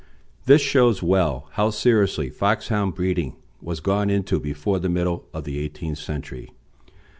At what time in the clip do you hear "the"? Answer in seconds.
4.79-4.89, 5.43-5.59